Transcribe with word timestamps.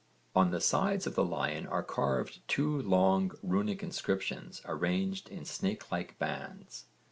On 0.35 0.49
the 0.49 0.59
sides 0.59 1.05
of 1.05 1.13
the 1.13 1.23
lion 1.23 1.67
are 1.67 1.83
carved 1.83 2.39
two 2.47 2.81
long 2.81 3.33
runic 3.43 3.83
inscriptions 3.83 4.63
arranged 4.65 5.29
in 5.29 5.45
snake 5.45 5.91
like 5.91 6.17
bands. 6.17 6.85